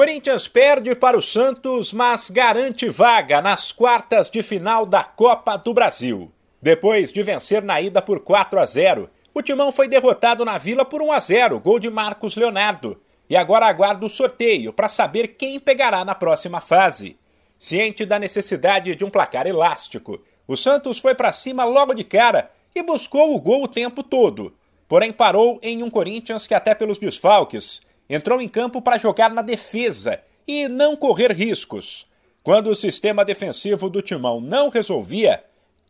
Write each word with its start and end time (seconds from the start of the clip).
Corinthians 0.00 0.48
perde 0.48 0.94
para 0.94 1.18
o 1.18 1.20
Santos, 1.20 1.92
mas 1.92 2.30
garante 2.30 2.88
vaga 2.88 3.42
nas 3.42 3.70
quartas 3.70 4.30
de 4.30 4.42
final 4.42 4.86
da 4.86 5.04
Copa 5.04 5.58
do 5.58 5.74
Brasil. 5.74 6.32
Depois 6.62 7.12
de 7.12 7.22
vencer 7.22 7.62
na 7.62 7.82
ida 7.82 8.00
por 8.00 8.20
4 8.20 8.58
a 8.58 8.64
0, 8.64 9.10
o 9.34 9.42
Timão 9.42 9.70
foi 9.70 9.88
derrotado 9.88 10.42
na 10.42 10.56
Vila 10.56 10.86
por 10.86 11.02
1 11.02 11.12
a 11.12 11.20
0, 11.20 11.60
gol 11.60 11.78
de 11.78 11.90
Marcos 11.90 12.34
Leonardo. 12.34 12.98
E 13.28 13.36
agora 13.36 13.66
aguarda 13.66 14.06
o 14.06 14.08
sorteio 14.08 14.72
para 14.72 14.88
saber 14.88 15.36
quem 15.36 15.60
pegará 15.60 16.02
na 16.02 16.14
próxima 16.14 16.62
fase. 16.62 17.18
Ciente 17.58 18.06
da 18.06 18.18
necessidade 18.18 18.94
de 18.94 19.04
um 19.04 19.10
placar 19.10 19.46
elástico, 19.46 20.18
o 20.48 20.56
Santos 20.56 20.98
foi 20.98 21.14
para 21.14 21.30
cima 21.30 21.62
logo 21.64 21.92
de 21.92 22.04
cara 22.04 22.50
e 22.74 22.82
buscou 22.82 23.34
o 23.34 23.38
gol 23.38 23.64
o 23.64 23.68
tempo 23.68 24.02
todo. 24.02 24.54
Porém 24.88 25.12
parou 25.12 25.60
em 25.62 25.82
um 25.82 25.90
Corinthians 25.90 26.46
que 26.46 26.54
até 26.54 26.74
pelos 26.74 26.96
desfalques 26.96 27.82
entrou 28.10 28.40
em 28.40 28.48
campo 28.48 28.82
para 28.82 28.98
jogar 28.98 29.30
na 29.30 29.40
defesa 29.40 30.20
e 30.46 30.66
não 30.66 30.96
correr 30.96 31.30
riscos. 31.30 32.08
Quando 32.42 32.68
o 32.68 32.74
sistema 32.74 33.24
defensivo 33.24 33.88
do 33.88 34.02
Timão 34.02 34.40
não 34.40 34.68
resolvia, 34.68 35.44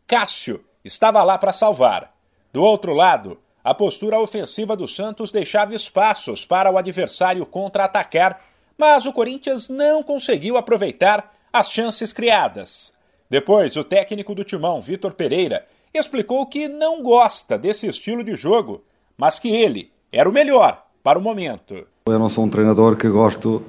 Cássio 0.05 0.63
estava 0.85 1.23
lá 1.23 1.39
para 1.39 1.51
salvar. 1.51 2.13
Do 2.53 2.63
outro 2.63 2.93
lado, 2.93 3.39
a 3.63 3.73
postura 3.73 4.19
ofensiva 4.19 4.75
do 4.75 4.87
Santos 4.87 5.31
deixava 5.31 5.73
espaços 5.73 6.45
para 6.45 6.71
o 6.71 6.77
adversário 6.77 7.43
contra-atacar, 7.43 8.39
mas 8.77 9.07
o 9.07 9.13
Corinthians 9.13 9.67
não 9.67 10.03
conseguiu 10.03 10.57
aproveitar 10.57 11.35
as 11.51 11.71
chances 11.71 12.13
criadas. 12.13 12.93
Depois, 13.29 13.75
o 13.77 13.83
técnico 13.83 14.35
do 14.35 14.43
Timão, 14.43 14.79
Vitor 14.79 15.13
Pereira, 15.13 15.65
explicou 15.93 16.45
que 16.45 16.67
não 16.67 17.01
gosta 17.01 17.57
desse 17.57 17.87
estilo 17.87 18.23
de 18.23 18.35
jogo, 18.35 18.83
mas 19.17 19.39
que 19.39 19.49
ele 19.49 19.91
era 20.11 20.29
o 20.29 20.33
melhor 20.33 20.85
para 21.01 21.17
o 21.17 21.21
momento. 21.21 21.87
Eu 22.07 22.17
não 22.17 22.29
sou 22.29 22.43
um 22.43 22.49
treinador 22.49 22.95
que 22.95 23.07
gosto 23.07 23.61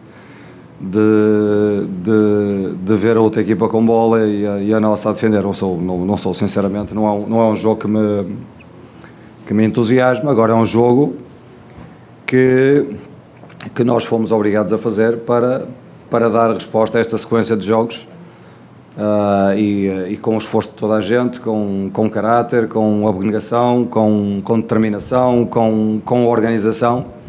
de, 0.81 1.87
de, 2.03 2.75
de 2.77 2.97
ver 2.97 3.19
a 3.19 3.21
outra 3.21 3.43
equipa 3.43 3.69
com 3.69 3.85
bola 3.85 4.27
e 4.27 4.47
a, 4.47 4.59
e 4.59 4.73
a 4.73 4.81
nossa 4.81 5.11
a 5.11 5.13
defender. 5.13 5.43
Não 5.43 5.53
sou, 5.53 5.79
não, 5.79 5.99
não 6.07 6.17
sou 6.17 6.33
sinceramente, 6.33 6.95
não 6.95 7.07
é, 7.07 7.11
um, 7.11 7.27
não 7.29 7.41
é 7.43 7.47
um 7.49 7.55
jogo 7.55 7.83
que 7.83 7.87
me, 7.87 8.35
que 9.47 9.53
me 9.53 9.67
entusiasma. 9.67 10.31
Agora 10.31 10.53
é 10.53 10.55
um 10.55 10.65
jogo 10.65 11.15
que, 12.27 12.97
que 13.75 13.85
nós 13.85 14.07
fomos 14.07 14.33
obrigados 14.33 14.73
a 14.73 14.79
fazer 14.79 15.19
para, 15.19 15.67
para 16.09 16.31
dar 16.31 16.55
resposta 16.55 16.97
a 16.97 17.03
esta 17.03 17.19
sequência 17.19 17.55
de 17.55 17.67
jogos. 17.67 18.09
Uh, 18.97 19.59
e, 19.59 20.13
e, 20.13 20.17
com 20.17 20.37
o 20.37 20.39
esforço 20.39 20.71
de 20.71 20.77
toda 20.77 20.95
a 20.95 21.01
gente, 21.03 21.39
com, 21.39 21.91
com 21.93 22.09
caráter, 22.09 22.67
com 22.67 23.07
abnegação, 23.07 23.85
com, 23.85 24.41
com 24.43 24.59
determinação, 24.59 25.45
com, 25.45 26.01
com 26.03 26.27
organização 26.27 27.21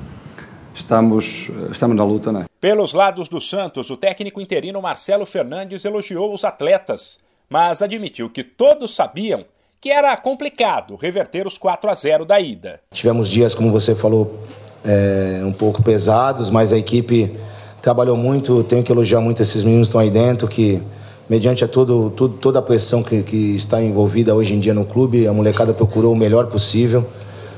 estamos, 0.73 1.49
estamos 1.71 1.95
na 1.95 2.03
luta, 2.03 2.31
né? 2.31 2.45
Pelos 2.59 2.93
lados 2.93 3.27
do 3.27 3.41
Santos, 3.41 3.89
o 3.89 3.97
técnico 3.97 4.41
interino 4.41 4.81
Marcelo 4.81 5.25
Fernandes 5.25 5.85
elogiou 5.85 6.33
os 6.33 6.43
atletas, 6.43 7.19
mas 7.49 7.81
admitiu 7.81 8.29
que 8.29 8.43
todos 8.43 8.95
sabiam 8.95 9.45
que 9.79 9.91
era 9.91 10.15
complicado 10.15 10.95
reverter 10.95 11.45
os 11.45 11.57
4 11.57 11.89
a 11.89 11.93
0 11.93 12.25
da 12.25 12.39
ida. 12.39 12.79
Tivemos 12.91 13.29
dias, 13.29 13.53
como 13.53 13.69
você 13.69 13.93
falou, 13.93 14.39
é, 14.85 15.41
um 15.43 15.51
pouco 15.51 15.83
pesados, 15.83 16.49
mas 16.49 16.71
a 16.71 16.77
equipe 16.77 17.35
trabalhou 17.81 18.15
muito. 18.15 18.63
Tenho 18.63 18.81
que 18.81 18.91
elogiar 18.91 19.19
muito 19.19 19.41
esses 19.41 19.61
meninos 19.61 19.87
que 19.87 19.89
estão 19.89 19.99
aí 19.99 20.09
dentro, 20.09 20.47
que 20.47 20.81
mediante 21.29 21.65
a 21.65 21.67
todo, 21.67 22.09
todo, 22.11 22.35
toda 22.37 22.59
a 22.59 22.61
pressão 22.61 23.03
que, 23.03 23.23
que 23.23 23.55
está 23.55 23.81
envolvida 23.81 24.33
hoje 24.33 24.53
em 24.53 24.59
dia 24.59 24.73
no 24.73 24.85
clube, 24.85 25.27
a 25.27 25.33
molecada 25.33 25.73
procurou 25.73 26.13
o 26.13 26.15
melhor 26.15 26.47
possível. 26.47 27.05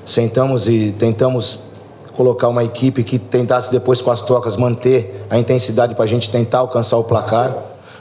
Sentamos 0.03 0.67
e 0.67 0.94
tentamos 0.97 1.74
colocar 2.16 2.47
uma 2.47 2.63
equipe 2.63 3.03
que 3.03 3.19
tentasse 3.19 3.71
depois 3.71 4.02
com 4.02 4.09
as 4.09 4.21
trocas 4.21 4.58
manter 4.58 5.25
a 5.30 5.38
intensidade 5.38 5.94
para 5.95 6.03
a 6.05 6.08
gente 6.08 6.31
tentar 6.31 6.59
alcançar 6.59 6.97
o 6.97 7.03
placar 7.03 7.55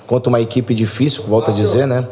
contra 0.07 0.29
uma 0.29 0.41
equipe 0.41 0.75
difícil, 0.75 1.25
volto 1.25 1.51
a 1.51 1.55
dizer, 1.55 1.87
né? 1.87 2.07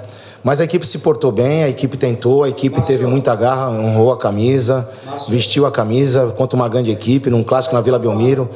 Mas 0.45 0.61
a 0.61 0.65
equipe 0.65 0.85
se 0.85 0.99
portou 0.99 1.31
bem, 1.31 1.63
a 1.63 1.69
equipe 1.69 1.97
tentou, 1.97 2.43
a 2.43 2.49
equipe 2.49 2.81
teve 2.83 3.07
muita 3.07 3.35
garra, 3.37 3.71
honrou 3.71 4.11
a 4.11 4.17
camisa, 4.17 4.89
vestiu 5.29 5.65
a 5.67 5.71
camisa 5.71 6.35
contra 6.37 6.57
uma 6.57 6.69
grande 6.69 6.91
equipe, 6.91 7.31
num 7.31 7.45
clássico 7.45 7.77
na 7.77 7.81
Vila 7.81 7.99
Belmiro. 7.99 8.49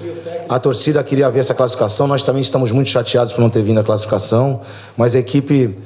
A 0.48 0.58
torcida 0.58 1.02
queria 1.04 1.30
ver 1.30 1.40
essa 1.40 1.54
classificação, 1.54 2.08
nós 2.08 2.22
também 2.22 2.42
estamos 2.42 2.72
muito 2.72 2.90
chateados 2.90 3.32
por 3.32 3.40
não 3.40 3.48
ter 3.48 3.62
vindo 3.62 3.78
a 3.78 3.84
classificação, 3.84 4.60
mas 4.96 5.14
a 5.14 5.20
equipe 5.20 5.78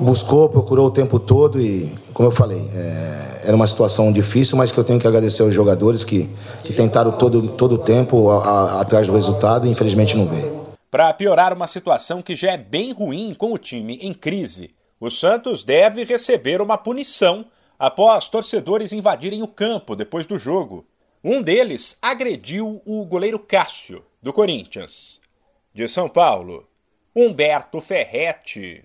buscou, 0.00 0.48
procurou 0.48 0.86
o 0.86 0.90
tempo 0.90 1.18
todo 1.18 1.60
e, 1.60 1.92
como 2.18 2.26
eu 2.26 2.32
falei, 2.32 2.68
é, 2.74 3.42
era 3.44 3.54
uma 3.54 3.68
situação 3.68 4.12
difícil, 4.12 4.58
mas 4.58 4.72
que 4.72 4.78
eu 4.80 4.82
tenho 4.82 4.98
que 4.98 5.06
agradecer 5.06 5.40
aos 5.40 5.54
jogadores 5.54 6.02
que, 6.02 6.28
que 6.64 6.72
tentaram 6.72 7.12
todo, 7.12 7.46
todo 7.50 7.76
o 7.76 7.78
tempo 7.78 8.28
a, 8.30 8.44
a, 8.44 8.80
atrás 8.80 9.06
do 9.06 9.12
resultado 9.12 9.68
e 9.68 9.70
infelizmente 9.70 10.16
não 10.16 10.26
veio. 10.26 10.66
Para 10.90 11.14
piorar 11.14 11.54
uma 11.54 11.68
situação 11.68 12.20
que 12.20 12.34
já 12.34 12.50
é 12.50 12.56
bem 12.56 12.92
ruim 12.92 13.36
com 13.38 13.52
o 13.52 13.56
time 13.56 14.00
em 14.02 14.12
crise, 14.12 14.74
o 14.98 15.08
Santos 15.08 15.62
deve 15.62 16.02
receber 16.02 16.60
uma 16.60 16.76
punição 16.76 17.46
após 17.78 18.26
torcedores 18.26 18.92
invadirem 18.92 19.40
o 19.40 19.46
campo 19.46 19.94
depois 19.94 20.26
do 20.26 20.40
jogo. 20.40 20.84
Um 21.22 21.40
deles 21.40 21.96
agrediu 22.02 22.82
o 22.84 23.04
goleiro 23.04 23.38
Cássio, 23.38 24.04
do 24.20 24.32
Corinthians. 24.32 25.20
De 25.72 25.86
São 25.86 26.08
Paulo, 26.08 26.66
Humberto 27.14 27.80
Ferretti. 27.80 28.76